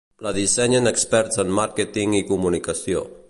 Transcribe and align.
La 0.25 0.29
dissenyen 0.37 0.91
experts 0.93 1.43
en 1.45 1.53
màrqueting 1.61 2.17
i 2.23 2.27
comunicació. 2.33 3.09